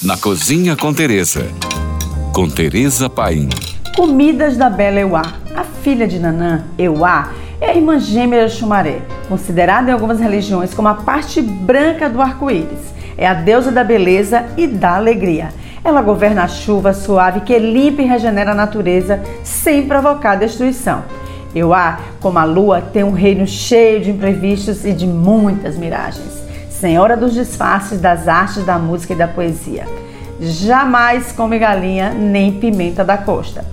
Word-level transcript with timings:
Na 0.00 0.16
Cozinha 0.16 0.76
com 0.76 0.94
Teresa. 0.94 1.44
Com 2.32 2.48
Teresa 2.48 3.10
Paim. 3.10 3.48
Comidas 3.96 4.56
da 4.56 4.70
Bela 4.70 5.00
Euá. 5.00 5.22
A 5.56 5.64
filha 5.64 6.06
de 6.06 6.20
Nanã, 6.20 6.62
Euá, 6.78 7.32
é 7.60 7.70
a 7.70 7.74
irmã 7.74 7.98
gêmea 7.98 8.46
de 8.46 8.54
Xumaré, 8.54 9.00
considerada 9.28 9.90
em 9.90 9.92
algumas 9.92 10.20
religiões 10.20 10.72
como 10.72 10.86
a 10.86 10.94
parte 10.94 11.42
branca 11.42 12.08
do 12.08 12.22
arco-íris. 12.22 12.94
É 13.16 13.26
a 13.26 13.34
deusa 13.34 13.72
da 13.72 13.82
beleza 13.82 14.46
e 14.56 14.68
da 14.68 14.94
alegria. 14.94 15.48
Ela 15.82 16.00
governa 16.00 16.44
a 16.44 16.48
chuva 16.48 16.92
suave 16.92 17.40
que 17.40 17.58
limpa 17.58 18.00
e 18.00 18.06
regenera 18.06 18.52
a 18.52 18.54
natureza 18.54 19.20
sem 19.42 19.88
provocar 19.88 20.36
destruição. 20.36 21.02
Euá, 21.52 21.98
como 22.20 22.38
a 22.38 22.44
lua, 22.44 22.80
tem 22.80 23.02
um 23.02 23.10
reino 23.10 23.48
cheio 23.48 24.00
de 24.00 24.10
imprevistos 24.12 24.84
e 24.84 24.92
de 24.92 25.08
muitas 25.08 25.76
miragens. 25.76 26.47
Senhora 26.80 27.16
dos 27.16 27.34
disfarces 27.34 28.00
das 28.00 28.28
artes 28.28 28.64
da 28.64 28.78
música 28.78 29.12
e 29.12 29.16
da 29.16 29.26
poesia. 29.26 29.84
Jamais 30.40 31.32
come 31.32 31.58
galinha 31.58 32.10
nem 32.10 32.52
pimenta 32.52 33.04
da 33.04 33.18
costa. 33.18 33.64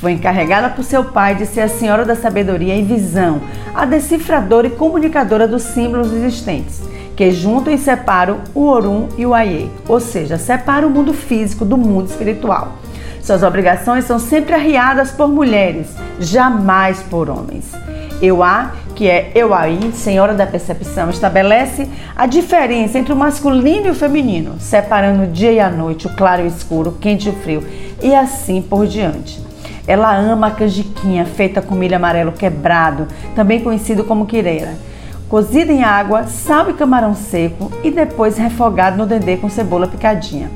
Foi 0.00 0.12
encarregada 0.12 0.68
por 0.68 0.82
seu 0.82 1.04
pai 1.04 1.36
de 1.36 1.46
ser 1.46 1.60
a 1.60 1.68
senhora 1.68 2.04
da 2.04 2.16
sabedoria 2.16 2.76
e 2.76 2.82
visão, 2.82 3.40
a 3.74 3.84
decifradora 3.84 4.66
e 4.66 4.70
comunicadora 4.70 5.46
dos 5.46 5.62
símbolos 5.62 6.12
existentes 6.12 6.88
que 7.18 7.32
juntam 7.32 7.74
e 7.74 7.78
separam 7.78 8.38
o 8.54 8.66
Orum 8.66 9.08
e 9.18 9.26
o 9.26 9.34
Aie, 9.34 9.68
ou 9.88 9.98
seja, 9.98 10.38
separam 10.38 10.86
o 10.86 10.90
mundo 10.92 11.12
físico 11.12 11.64
do 11.64 11.76
mundo 11.76 12.08
espiritual. 12.08 12.74
Suas 13.20 13.42
obrigações 13.42 14.04
são 14.04 14.20
sempre 14.20 14.54
arriadas 14.54 15.10
por 15.10 15.26
mulheres, 15.26 15.88
jamais 16.20 17.02
por 17.10 17.28
homens. 17.28 17.72
Euá, 18.22 18.70
que 18.98 19.08
é 19.08 19.30
Euaí, 19.32 19.92
senhora 19.92 20.34
da 20.34 20.44
percepção, 20.44 21.08
estabelece 21.08 21.88
a 22.16 22.26
diferença 22.26 22.98
entre 22.98 23.12
o 23.12 23.16
masculino 23.16 23.86
e 23.86 23.90
o 23.90 23.94
feminino, 23.94 24.56
separando 24.58 25.22
o 25.22 25.26
dia 25.28 25.52
e 25.52 25.60
a 25.60 25.70
noite, 25.70 26.08
o 26.08 26.16
claro 26.16 26.42
e 26.42 26.46
o 26.46 26.48
escuro, 26.48 26.90
o 26.90 26.94
quente 26.94 27.28
e 27.28 27.30
o 27.30 27.34
frio, 27.34 27.62
e 28.02 28.12
assim 28.12 28.60
por 28.60 28.88
diante. 28.88 29.40
Ela 29.86 30.16
ama 30.16 30.48
a 30.48 30.50
canjiquinha 30.50 31.24
feita 31.24 31.62
com 31.62 31.76
milho 31.76 31.94
amarelo 31.94 32.32
quebrado, 32.32 33.06
também 33.36 33.60
conhecido 33.60 34.02
como 34.02 34.26
quireira 34.26 34.74
cozido 35.28 35.70
em 35.70 35.84
água, 35.84 36.24
sal 36.24 36.70
e 36.70 36.72
camarão 36.72 37.14
seco 37.14 37.70
e 37.84 37.90
depois 37.90 38.38
refogado 38.38 38.96
no 38.96 39.04
dendê 39.04 39.36
com 39.36 39.50
cebola 39.50 39.86
picadinha. 39.86 40.50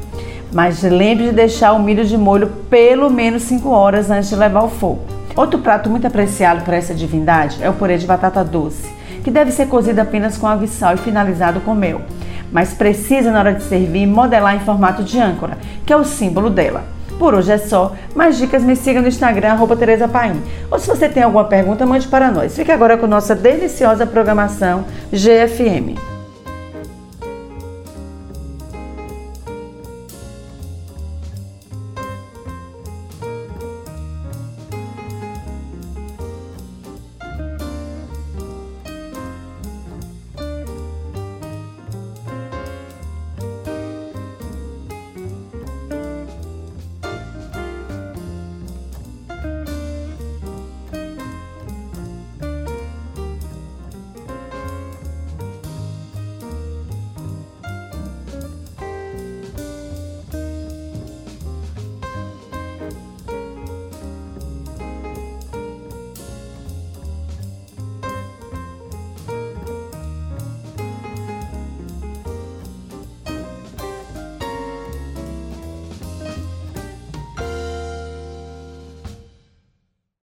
Mas 0.50 0.82
lembre 0.82 1.26
de 1.26 1.32
deixar 1.32 1.74
o 1.74 1.82
milho 1.82 2.06
de 2.06 2.16
molho 2.16 2.46
pelo 2.70 3.10
menos 3.10 3.42
5 3.42 3.68
horas 3.68 4.10
antes 4.10 4.30
de 4.30 4.36
levar 4.36 4.60
ao 4.60 4.70
fogo. 4.70 5.21
Outro 5.34 5.60
prato 5.60 5.88
muito 5.88 6.06
apreciado 6.06 6.64
por 6.64 6.74
essa 6.74 6.94
divindade 6.94 7.62
é 7.62 7.70
o 7.70 7.72
purê 7.72 7.96
de 7.96 8.06
batata 8.06 8.44
doce, 8.44 8.90
que 9.24 9.30
deve 9.30 9.50
ser 9.50 9.66
cozido 9.66 10.00
apenas 10.00 10.36
com 10.36 10.46
água 10.46 10.64
e 10.64 10.68
sal 10.68 10.94
e 10.94 10.98
finalizado 10.98 11.60
com 11.60 11.74
mel. 11.74 12.02
Mas 12.50 12.74
precisa, 12.74 13.30
na 13.30 13.38
hora 13.38 13.54
de 13.54 13.62
servir, 13.62 14.06
modelar 14.06 14.54
em 14.54 14.60
formato 14.60 15.02
de 15.02 15.18
âncora, 15.18 15.56
que 15.86 15.92
é 15.92 15.96
o 15.96 16.04
símbolo 16.04 16.50
dela. 16.50 16.84
Por 17.18 17.34
hoje 17.34 17.52
é 17.52 17.58
só. 17.58 17.94
Mais 18.14 18.36
dicas 18.36 18.62
me 18.62 18.76
siga 18.76 19.00
no 19.00 19.08
Instagram, 19.08 19.56
Tereza 19.78 20.08
Paim. 20.08 20.42
Ou 20.70 20.78
se 20.78 20.88
você 20.88 21.08
tem 21.08 21.22
alguma 21.22 21.44
pergunta, 21.44 21.86
mande 21.86 22.08
para 22.08 22.30
nós. 22.30 22.54
Fique 22.54 22.70
agora 22.70 22.96
com 22.98 23.06
nossa 23.06 23.34
deliciosa 23.34 24.06
programação 24.06 24.84
GFM. 25.12 26.11